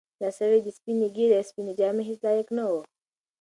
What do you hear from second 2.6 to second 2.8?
و.